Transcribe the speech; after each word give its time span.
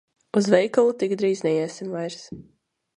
Uz 0.39 0.47
veikalu 0.53 0.95
tik 1.03 1.15
drīz 1.21 1.45
neiesim 1.49 1.95
vairs. 1.99 2.29